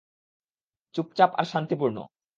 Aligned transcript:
চুপচাপ 0.95 1.31
আর 1.35 1.45
শান্তিপূর্ণ। 1.45 1.97